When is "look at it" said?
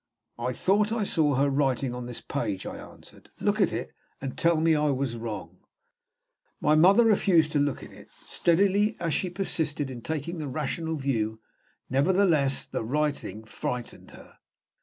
3.39-3.91, 7.59-8.07